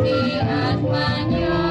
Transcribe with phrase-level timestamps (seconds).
[0.00, 1.69] Bhakti Atmanya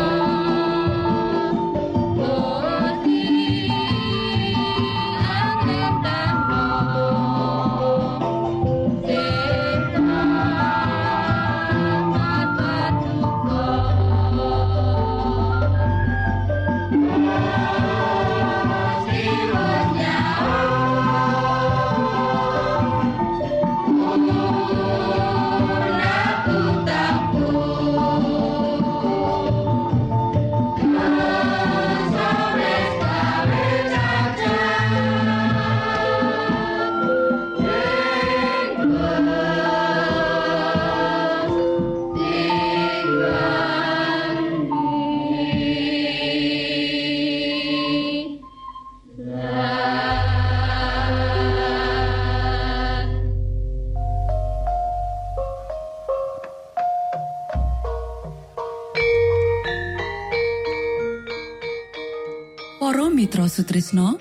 [63.29, 64.17] Mitra Sutrisno.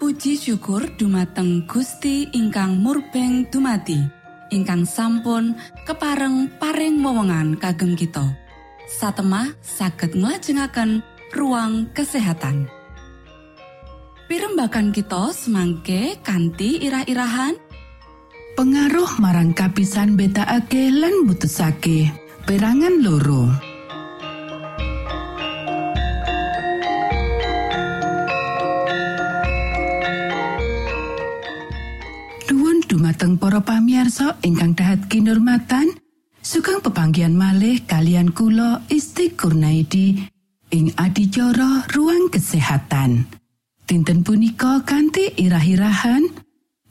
[0.00, 4.00] Puji syukur dumateng Gusti ingkang murbeng dumati
[4.48, 5.52] ingkang sampun
[5.84, 8.24] kepareng paring wewenngan kagem kita.
[8.88, 11.04] Satemah saged nglajengaken
[11.36, 12.72] ruang kesehatan.
[14.32, 17.52] Pirembakan kita semangke kanthi irah-irahan.
[18.56, 22.08] Pengaruh marang kapisan beta ake lan mutusake
[22.48, 23.69] perangan loro
[33.20, 35.92] dumateng para pamiarsa ingkang dahat kinurmatan
[36.40, 40.24] sugeng pepanggian malih kalian kula Isti Kurnaidi
[40.72, 43.28] ing adicara ruang kesehatan.
[43.84, 46.32] Dinten punika kanthi irah-irahan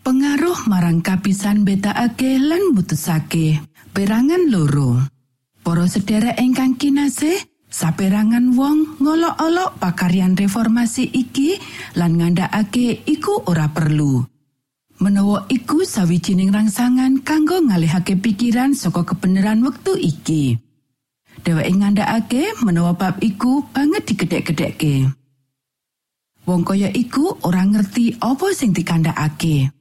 [0.05, 5.01] pengaruh marang kapisan beta ake lan mutusake perangan loro.
[5.65, 7.41] Para sedherek ingkang kinasih
[7.74, 11.57] saperangan wong ngolok-olok pakaryan reformasi iki
[11.98, 14.38] lan ngandhakake iku ora perlu
[14.99, 20.59] menawa iku sawijining rangsangan kanggo ngalihake pikiran saka kebenaran wektu iki.
[21.39, 25.07] Dheweke ngandhakake menawa bab iku banget digedhek-gedhekke.
[26.43, 29.71] Wong kaya iku ora ngerti apa sing dikandhakake.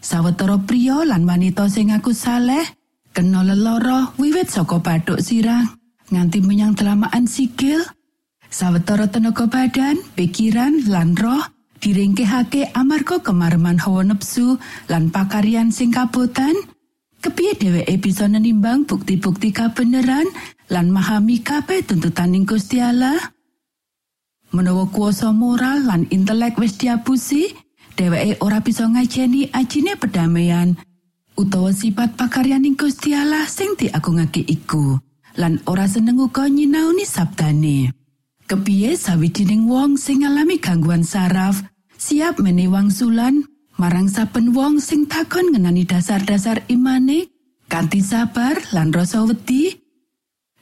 [0.00, 2.64] Sawetara pria lan wanita sing aku saleh
[3.12, 5.64] kena leloro wiwit saka bathuk sirah
[6.12, 7.80] nganti menyang telamaan sikil
[8.52, 11.40] sawetara tenaga badan pikiran lan roh
[11.80, 14.58] diringkehake amarga kemareman hawa nepsu
[14.90, 16.54] lan pakaryan sing kabotan
[17.24, 20.28] kepiye dheweke bisa nenimbang bukti-bukti kabeneran
[20.68, 23.16] lan memahami kabeh tuntutan Gusti Allah?
[24.54, 27.50] Menawa kuasa moral lan intelek wis diapusi
[27.96, 30.76] dheweke ora bisa ngajeni ajine pedamaian
[31.34, 35.00] utawa sifat pakaryaning Gusti Allah sing diagungake iku
[35.34, 37.90] lan ora seneng uga nyinaoni sabdane
[38.44, 41.64] kepiye sawijining wong sing ngalami gangguan saraf?
[41.96, 43.44] Siap menehi wangsulan
[43.80, 47.32] marang saben wong sing takon ngenani dasar-dasar imane?
[47.66, 49.72] Kanthi sabar lan rasa wedi?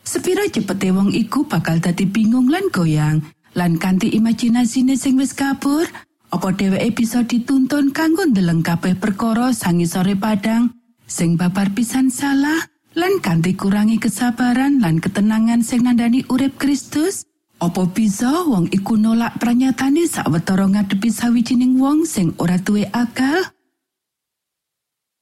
[0.03, 3.23] Sepira cepete wong iku bakal dadi bingung lan goyang.
[3.53, 5.85] Lan kanthi imajinasine sing wis kabur
[6.33, 10.73] apa dheweke bisa dituntun kanggo ndeleng kabeh perkara sangisore padang?
[11.05, 12.65] Sing babar pisan salah
[12.97, 17.29] lan kanthi kurangi kesabaran lan ketenangan sing nandani urip Kristus
[17.63, 23.39] Apa bisa wong iku nolak pranyatane sawetara ngadepi sawijining wong sing ora duwe akal?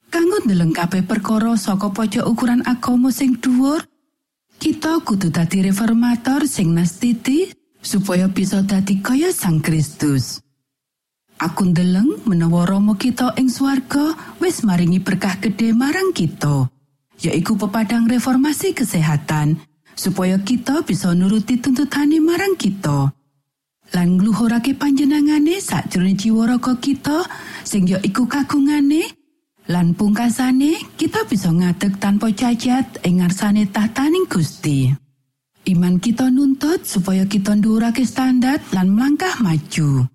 [0.09, 3.85] Kanggo ndeleng kabeh perkara saka pojok ukuran agama sing dhuwur,
[4.57, 10.41] kita kudu dadi reformator sing nastiti supaya bisa dadi kaya Sang Kristus.
[11.37, 16.73] Aku ndeleng menawa Rama kita ing swarga wis maringi berkah gede marang kita,
[17.21, 19.61] yaiku pepadang reformasi kesehatan
[19.95, 23.11] supaya kita bisa nuruti tuntutane marang kita.
[23.91, 27.27] Lan ngluhurake panjenengane sakjroning jiwa raga kita
[27.67, 29.03] sing ya iku kagungane
[29.67, 34.91] lan pungkasane kita bisa ngadeg tanpa cacat ing ngarsane tahtaning Gusti.
[35.69, 40.09] Iman kita nuntut supaya kita ndhuwurake standar lan melangkah maju.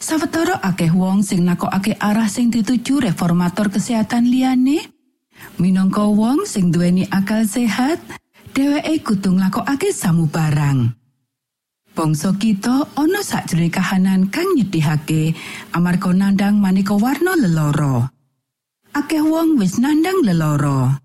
[0.00, 4.88] Sawetara akeh wong sing nakokake arah sing dituju reformator kesehatan liyane,
[5.60, 8.00] minangka wong sing duweni akal sehat,
[8.54, 10.94] dheweke kudu nglakokake samubarang.
[11.90, 15.34] Bangsa kita ana sakjroning kahanan kang nyedihake
[15.74, 18.06] amarga nandang maneka warna leloro.
[18.94, 20.96] Akeh wong wis nandang leloro.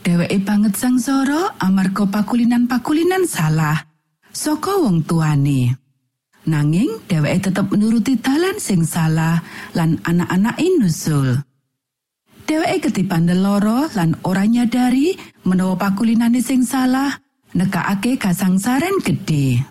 [0.00, 3.76] Dheweke banget sangsara amarga pakulinan-pakulinan salah
[4.30, 5.76] saka wong tuane.
[6.46, 9.42] Nanging dheweke tetep menuruti dalan sing salah
[9.76, 11.36] lan anak-anak nusul.
[12.50, 15.14] Dheweke ketipan leloro lan ora nyadari
[15.46, 17.14] menawa pakulinane sing salah
[17.54, 19.62] nekakake kasangsaran gede.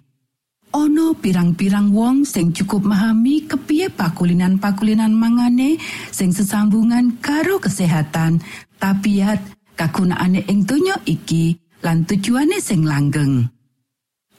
[0.71, 5.75] Ono pirang-pirang wong sing cukup memahami kepiye pakulinan-pakulinan mangane
[6.07, 8.39] sing sesambungan karo kesehatan,
[8.79, 9.43] tabiat,
[9.75, 13.43] kagunaane ing donya iki lan tujuane sing langgeng.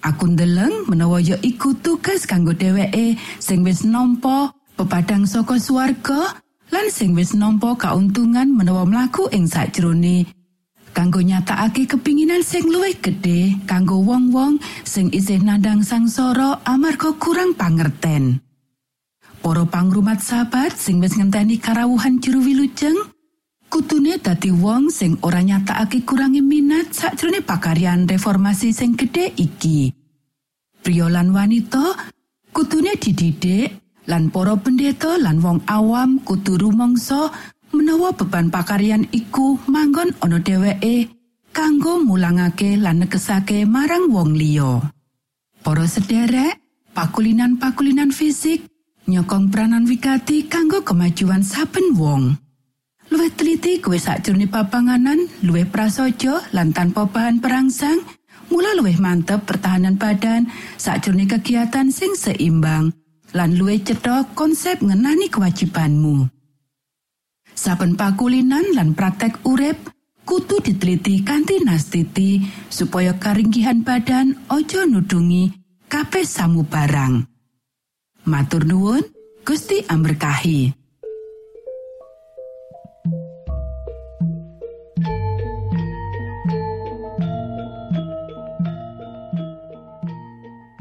[0.01, 6.41] Aku ndeleng menawa ya iku tugas kanggo dheweke sing wis nampa pepadang saka swarga
[6.71, 10.27] lan sing wis nampa kauntungan menawa mlaku ing sakjroning
[10.91, 18.43] kanggo nyatakake kepinginan sing luwih gedhe kanggo wong-wong sing isih nandang sangsara amarga kurang pangerten.
[19.41, 22.99] Para pangrumat sahabat sing wis ngenteni karawuhan juru wilujeng,
[23.73, 29.97] kutune dadi wong sing ora nyatakake kurangi minat sakjroning pakaryan reformasi sing gedhe iki.
[30.85, 31.97] Pria lan wanita
[32.53, 33.80] kutune dididik
[34.11, 37.31] lan para pendeta lan wong awam kudu rumangsa
[37.71, 41.15] menawa beban pakaryan iku manggon ana dheweke
[41.55, 44.83] kanggo mulangake lan negesake marang wong liya.
[45.63, 46.59] Para sederek,
[46.91, 48.67] pakulinan-pakulinan fisik,
[49.07, 52.35] nyokong peranan wigati kanggo kemajuan saben wong.
[53.11, 58.03] Luwih teliti kue sakjroning papanganan, luwih prasaja lan tanpa bahan perangsang,
[58.51, 62.95] mula luwih mantep pertahanan badan sakjroning kegiatan sing seimbang
[63.37, 66.27] lan luwih cetha konsep ngenani kewajibanmu.
[67.55, 69.77] Saben pakulinan lan praktek urip
[70.25, 72.41] kudu diteliti kanthi nastiti
[72.73, 75.53] supaya karinggihan badan ojo nudungi
[75.91, 77.27] kabeh samu barang.
[78.25, 79.05] Matur nuwun,
[79.45, 80.80] Gusti amberkahi.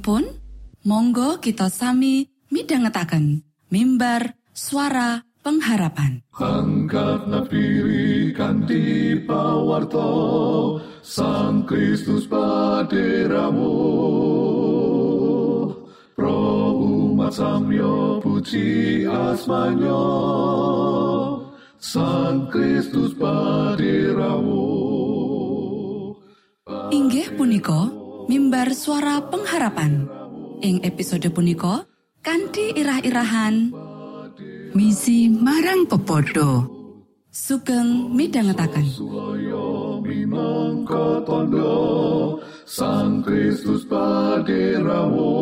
[0.00, 0.24] salajengipun
[0.88, 6.24] monggo kita sami midhangetaken mimbar suara pengharapan.
[6.40, 7.28] Angkat
[9.28, 10.08] pawarto
[11.04, 13.76] Sang Kristus paderamu.
[16.16, 16.40] Pro
[16.80, 20.04] umat samyo puji asmanyo
[21.76, 24.64] Sang Kristus paderamu.
[26.90, 27.99] Inggih punika
[28.30, 30.06] mimbar suara pengharapan.
[30.62, 31.82] Ing episode punika
[32.22, 33.74] kanthi irah-irahan
[34.70, 36.78] Misi marang pepodo.
[37.30, 38.66] sugeng minangka
[41.26, 45.34] tondo Sang Kristus paderamu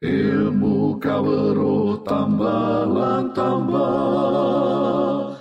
[0.00, 2.88] Ilmu kawero tambah
[3.36, 5.36] tambah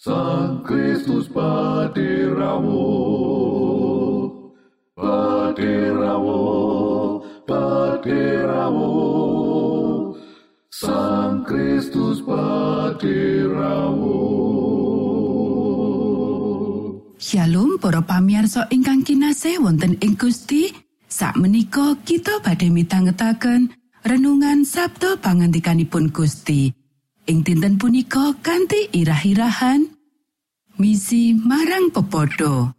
[0.00, 2.84] Sang Kristus paderamu
[5.64, 8.92] Paderamu Paderamu
[10.68, 14.12] Sang Kristus paderamu
[17.16, 20.68] Shalom para pamiarsa ingkang kinasih wonten ing Gusti.
[21.08, 23.72] Sakmenika kita badhe mitangetaken
[24.04, 26.68] renungan Sabda pangandikanipun Gusti.
[27.24, 29.88] Ing dinten punika kanthi irah-irahan
[30.76, 32.76] misi marang pepodo.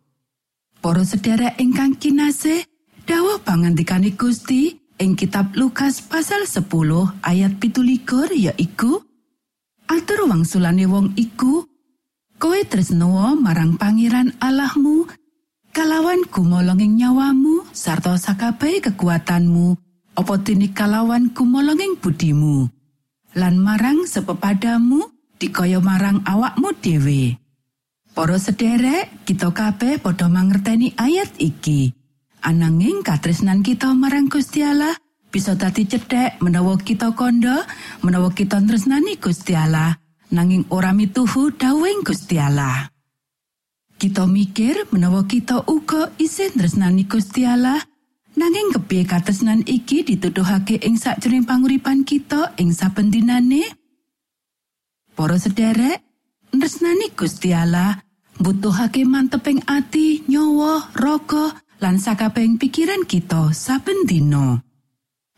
[0.85, 2.74] Para sedherek ingkang kinasih,
[3.05, 6.65] dawuh pangandikane Gusti ing kitab Lukas pasal 10
[7.21, 8.01] ayat 17
[8.33, 9.05] yaiku
[9.85, 11.69] Atur wangsulane wong iku
[12.35, 15.07] Koe tresnoa marang pangeran Allahmu
[15.71, 19.77] kalawan gumolonging nyawamu sarta sakabehe kekuatanmu
[20.43, 22.67] dene kalawan gumolonging budimu?
[23.39, 25.07] Lan marang sepepadamu
[25.39, 27.39] dikaya marang awakmu dhewe.
[28.15, 32.04] Para sederek kita kabeh padha mangerteni ayat iki
[32.45, 34.93] ananging katresnan kita marang Gusti Allah
[35.33, 37.65] bisa dadi cedhek menawa kita kandha
[38.05, 39.97] menawa kita tresnani Gusti Allah
[40.29, 42.87] nanging ora mituhu dawing Gusti Allah.
[43.97, 47.81] Kita mikir menawa kita uga isih tresnani Gusti Allah
[48.37, 53.65] nanging kepiye katresnan iki dituduhake ing sakjroning panguripan kita ing saben dinane?
[55.17, 56.03] Para sederek,
[56.53, 58.05] tresnani Gusti Allah
[58.35, 64.63] mbutuhake manteping ati, nyawa, raga, lan sakabehing pikiran kita saben dina.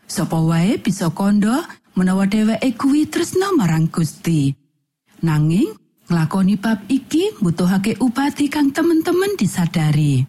[0.08, 4.54] Sapa wae bisa kandha menawa dheweke kuwi tresna marang Gusti.
[5.20, 5.74] Nanging
[6.08, 10.24] nglakoni bab iki mbutuhake upati kang temen-temen disadari.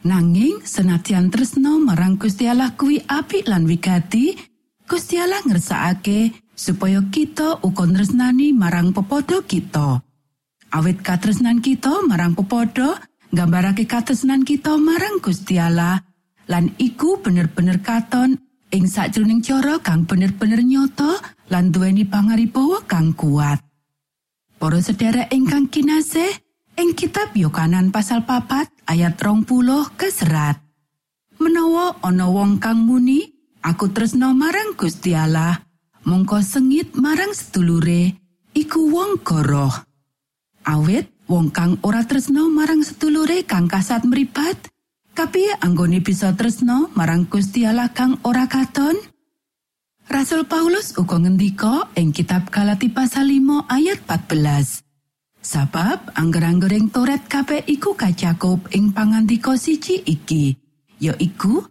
[0.00, 4.32] Nanging senadyan tresna marang Gusti Allah kuwi apik lan wigati,
[4.88, 10.00] Gusti Allah ngersakake supaya kita uga tresnani marang pepodo kita.
[10.70, 12.96] Awit katresnan kita marang pepodo
[13.30, 16.02] nggambarake katresnan kita marang Gusti Allah
[16.50, 18.38] lan iku bener-bener katon
[18.74, 21.18] ing sakjroning cara kang bener-bener nyoto
[21.50, 23.62] lan duweni pangaribawa kang kuat.
[24.60, 26.30] Para sedherek ingkang kinasih,
[26.76, 30.60] ing kitab Yohanan pasal papat ayat rong puluh keserat.
[31.40, 33.24] Menawa ana wong kang muni,
[33.64, 35.56] aku tresno marang Gusti Allah,
[36.04, 38.12] mongko sengit marang sedulure,
[38.52, 39.72] iku wong goroh.
[40.68, 44.66] Awit wong kang ora tresno marang sedulure kang kasat mripat,
[45.10, 48.94] Kapiye anggone bisa tresno marang Gusti Allah kang ora katon?
[50.10, 54.82] Rasul Paulus uga ngendika ing kitab Galati pasal 5 ayat 14.
[55.40, 60.58] Sabab angger-anggering Toret kabeh iku kacakup ing pangandika siji iki,
[60.98, 61.62] yaiku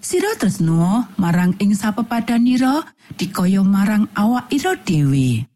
[0.00, 5.48] sira tresno marang ing sapepadanira dikaya marang awak ira dhewe.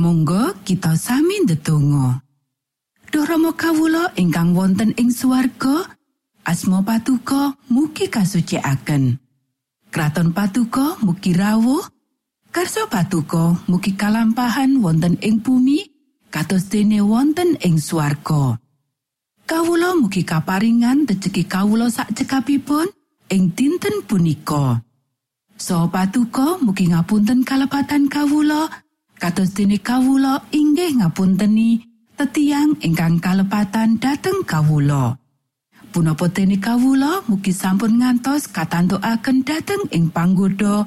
[0.00, 2.23] Monggo kita sami ndedonga.
[3.14, 5.86] Duh Rama kawula ingkang wonten ing swarga,
[6.42, 9.22] asma patuko mugi kasucikaken.
[9.86, 11.86] Kraton patuko mugi rawuh,
[12.50, 15.86] karso patuko mugi kalampahan wonten ing bumi,
[16.26, 18.58] kados dene wonten ing swarga.
[19.46, 22.90] Kawula mugi kaparingan rejeki kawula sak cekapipun
[23.30, 24.82] ing dinten punika.
[25.54, 28.66] So patuko mugi ngapunten kalepatan kawula,
[29.22, 35.18] kados dene kawula inggih ngapunteni tetiang ingkang kalepatan dhateng kawula.
[35.94, 40.82] Punapa dene kawula mugi sampun ngantos katantukaken dhateng ing panggoda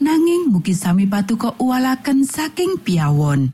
[0.00, 3.48] nanging mugi sami patuko uwalaken saking piawon.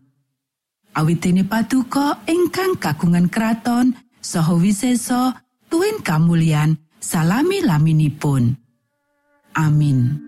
[0.98, 5.38] Awit dene patuko ingkang kagungan kraton saha wisesa
[5.70, 8.59] tuwin kamulyan salami laminipun.
[9.54, 10.28] Amin.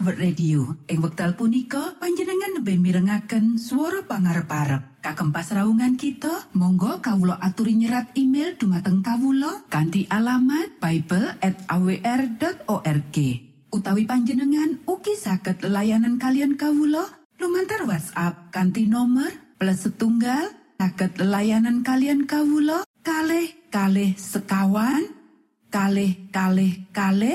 [0.00, 0.80] World Radio.
[0.88, 5.04] Ing wekdal punika panjenengan lebih mirengaken suara pangarep-arep.
[5.04, 13.16] Kagem pasraungan kita, monggo kawulo aturi nyerat email dumateng kawulo kanti alamat bible at awr.org.
[13.72, 17.04] Utawi panjenengan ugi saged layanan kalian kawulo
[17.36, 19.28] lumantar WhatsApp kanti nomor
[19.60, 25.06] plus setunggal saged layanan kalian kawulo kalih kalih sekawan
[25.70, 27.30] kalih kalih kalih